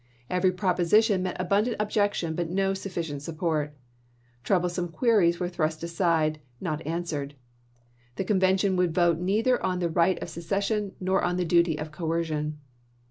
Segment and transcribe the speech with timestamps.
[0.31, 3.75] Every proposition met abundant objection but no sufficient support.
[4.43, 7.33] Troublesome queries were thrust aside, not an swered.
[8.15, 12.57] The convention would vote neither on the right of secession nor the duty of coercion.